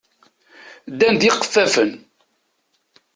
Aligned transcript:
Ddan 0.91 1.15
d 1.15 1.21
yiqeffafen. 1.25 1.91